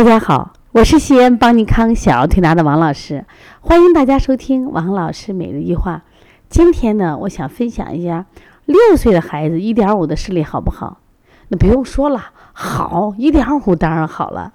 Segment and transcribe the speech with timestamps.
[0.00, 3.26] 大家好，我是西安邦尼康小儿推拿的王老师，
[3.60, 6.04] 欢迎大家收听王老师每日一话。
[6.48, 8.24] 今天呢，我想分享一下
[8.64, 11.02] 六岁的孩子一点五的视力好不好？
[11.48, 14.54] 那不用说了，好，一点五当然好了。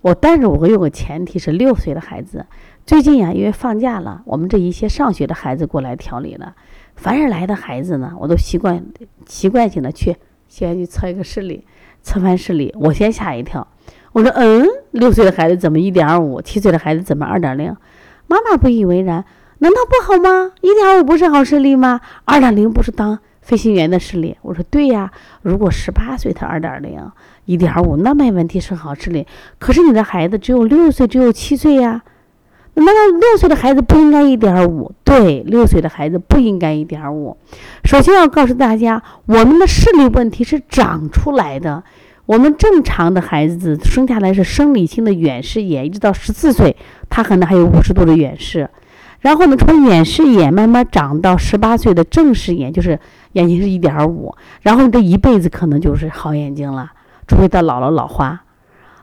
[0.00, 2.46] 我但是我有个前提是六岁的孩子。
[2.86, 6.54] 最近呀，因为放假了，我们这一些上学的孩子过来调理了。
[6.94, 8.82] 凡是来的孩子呢，我都习惯
[9.26, 10.16] 习惯性的去
[10.48, 11.66] 先去测一个视力，
[12.00, 13.68] 测完视力，我先吓一跳。
[14.16, 16.40] 我说，嗯，六岁的孩子怎么一点五？
[16.40, 17.76] 七岁的孩子怎么二点零？
[18.26, 19.22] 妈妈不以为然，
[19.58, 20.52] 难道不好吗？
[20.62, 22.00] 一点五不是好视力吗？
[22.24, 24.34] 二点零不是当飞行员的视力？
[24.40, 25.12] 我说对呀，
[25.42, 26.98] 如果十八岁他二点零，
[27.44, 29.26] 一点五那没问题，是好视力。
[29.58, 32.02] 可是你的孩子只有六岁，只有七岁呀，
[32.72, 34.92] 难道六岁的孩子不应该一点五？
[35.04, 37.36] 对，六岁的孩子不应该一点五。
[37.84, 41.84] 首先要告诉大家，我们的视力问题是长出来的。
[42.26, 46.76] 我们正常的孩子生下来是生理性的远视眼，一直到十四岁，
[47.08, 48.68] 他可能还有五十度的远视。
[49.20, 52.98] 然后呢，从远视眼慢慢长到十八岁的正视眼，就是
[53.32, 54.34] 眼睛是一点五。
[54.62, 56.90] 然后你这一辈子可能就是好眼睛了，
[57.26, 58.42] 除非到老了老花。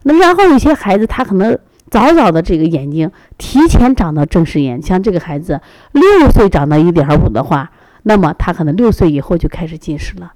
[0.04, 1.58] 那然后有些孩子他可能
[1.90, 5.62] 早早的这个眼睛提前长到正视眼，像这个孩子
[5.94, 7.72] 六岁长到一点五的话，
[8.04, 10.34] 那么他可能六岁以后就开始近视了。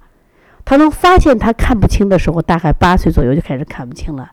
[0.68, 4.30] 他能发现他看不清的时候，大概八岁左右就开始看不清了。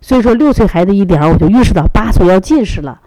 [0.00, 3.02] 所以说，六岁孩子一点，我就预示到八岁要近视了。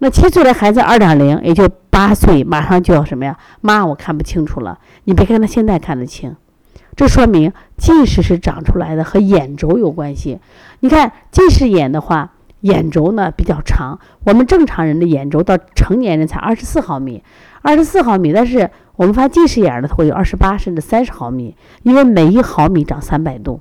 [0.00, 3.38] 那七岁的孩子二点零，也就八岁马上就要什么呀？
[3.62, 4.78] 妈，我看不清楚了。
[5.04, 6.36] 你别看他现在看得清，
[6.94, 10.40] 这说明近视是长出来的，和眼轴有关系。
[10.80, 13.98] 你看近视眼的话，眼轴呢比较长。
[14.26, 17.24] 我们正常人的眼轴到成年人才二十四毫米，
[17.62, 18.68] 二十四毫米，但是。
[18.96, 23.60] 我们发近视眼的，会有二十八甚至三十毫米，因为每一毫米长三百度。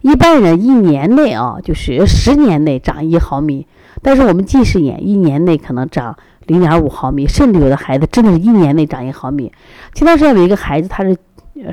[0.00, 3.66] 一般人一年内啊，就是十年内长一毫米，
[4.02, 9.52] 但是我们近视眼一年内可能长零点五毫米，甚至有的孩子真的是一年内长一毫米。
[9.94, 11.16] 前段时间有一个孩子，他是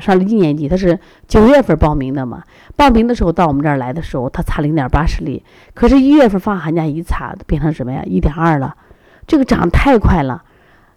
[0.00, 2.42] 上了一年级，他是九月份报名的嘛，
[2.76, 5.42] 报名的时候到我们这儿来的时候，他差零点八视力，
[5.74, 8.02] 可是一月份放寒假一查，变成什么呀？
[8.04, 8.76] 一点二了，
[9.26, 10.44] 这个长太快了。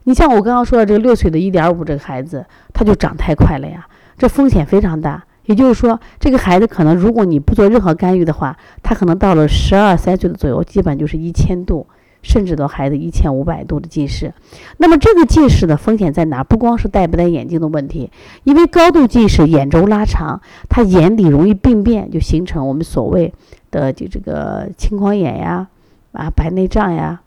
[0.04, 5.24] 你像我刚刚说的这个六岁的一点五这个孩子，他就长太快了呀，这风险非常大。
[5.46, 11.88] 也就是说，这个孩子可能如果你不做任何干预的话，他可能到了十二三岁的左右，基本就是一千度，
[12.22, 14.32] 甚至到孩子一千五百度的近视。
[14.78, 16.44] 那么这个近视的风险在哪？
[16.44, 18.12] 不光是戴不戴眼镜的问题，
[18.44, 23.34] 因为高度近视眼轴拉长，他眼底容易病变，就形成我们所谓
[23.72, 25.68] 的就这个青光眼呀，
[26.12, 27.20] 啊白内障呀。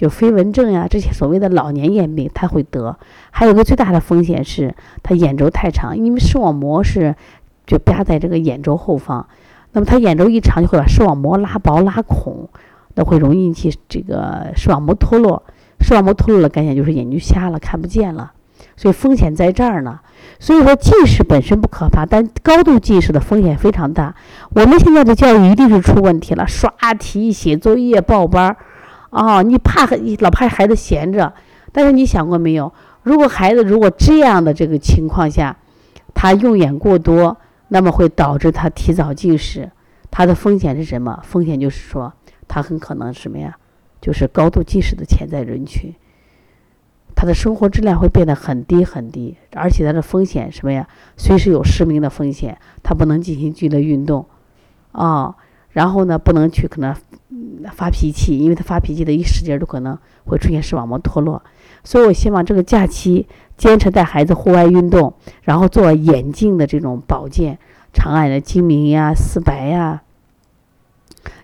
[0.00, 2.96] 就飞蚊症呀，这些所谓的老年眼病，他会得。
[3.30, 7.14] 还有个最大的风险是，他眼轴太长，因为视网膜是
[7.66, 9.28] 就压在这个眼轴后方，
[9.72, 12.48] 那么他眼轴一长，就会把视网膜拉薄拉孔，
[12.94, 15.42] 那会容易引起这个视网膜脱落。
[15.80, 18.32] 视网膜脱落了，感觉就是眼睛瞎了，看不见了。
[18.78, 20.00] 所以风险在这儿呢。
[20.38, 24.14] 所以说近视本身不可怕，但高度近视的风险非常大。
[24.54, 28.56] 我们现在的教育一定是出问题了，刷题、写作业、报班儿。
[29.10, 31.32] 哦，你怕你老怕孩子闲着，
[31.72, 32.72] 但是你想过没有？
[33.02, 35.56] 如果孩子如果这样的这个情况下，
[36.14, 37.36] 他用眼过多，
[37.68, 39.70] 那么会导致他提早近视。
[40.10, 41.20] 他的风险是什么？
[41.22, 42.12] 风险就是说，
[42.48, 43.56] 他很可能什么呀？
[44.00, 45.94] 就是高度近视的潜在人群。
[47.14, 50.88] 他的生活质量会变得很低很低，而且他的风险什么呀？
[51.16, 52.58] 随时有失明的风险。
[52.82, 54.26] 他不能进行剧烈运动，
[54.92, 55.36] 啊，
[55.70, 56.94] 然后呢，不能去可能。
[57.72, 61.42] 发脾气，因为他发脾气的一使劲都可能会出现视网膜脱落，
[61.84, 63.26] 所以我希望这个假期
[63.58, 67.58] 坚持带孩子户外运动，然后做眼镜的这种保健，
[67.92, 70.00] 长按的睛明呀、四白呀、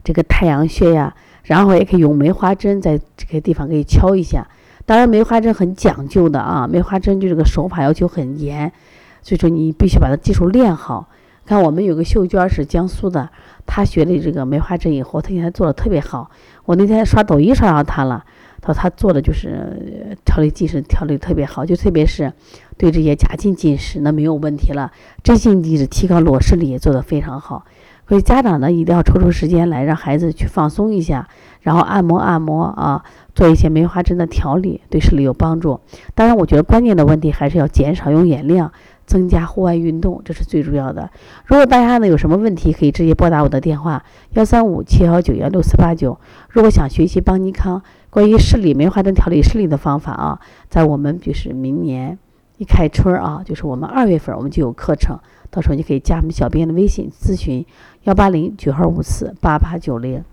[0.03, 1.15] 这个太阳穴呀，
[1.45, 4.49] 然后也可以用梅花针在这个地方可以敲一下。
[4.87, 8.73] 当然，梅花针很讲究的啊，梅花针就这个手法要求很严，
[9.21, 11.11] 所以说你必须把它技术练好。
[11.47, 13.31] 看，我们有个秀娟是江苏的，
[13.65, 16.31] 她学的这个梅花针以后，她现在做的特别好。
[16.65, 18.25] 我那天刷抖音刷到她了，
[18.61, 22.33] 她说她做的就是调理近视，调理特别好，就特别是
[22.77, 24.91] 对这些假性近视那没有问题了。
[25.23, 27.65] 真性近视提高裸视力也做得非常好。
[28.09, 31.29] 所以家长呢一定要抽出时间来让孩子去放松一下，
[31.61, 33.05] 然后按摩按摩啊，
[33.35, 35.81] 做一些梅花针的调理，对视力有帮助。
[36.15, 38.73] 当然，我觉得关键的问题还是要减少用眼量。
[39.07, 41.09] 增加户外运动，这是最重要的。
[41.45, 46.19] 如果大家呢有什么问题，可以直接拨打我的电话幺三五七幺九幺六四八九。
[46.49, 47.81] 如果想学习邦尼康
[48.11, 52.19] 关于视力梅花针调理视力的方法啊，在我们就是明年
[52.59, 55.19] 一开春啊，就是我们二月份我们就有课程，
[55.51, 57.65] 到时候你可以加我们小编的微信咨询
[58.05, 60.25] 幺八零九二五四八八九零。